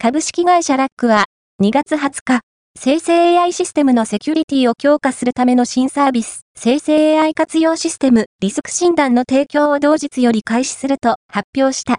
[0.00, 1.24] 株式会社ラックは
[1.60, 2.40] 2月20日、
[2.78, 11.96] 生成 AI システムのセキュリティを強化するための新サービス、生成 AI 活用システムリスク診断の提供を同日より開始すると発表した。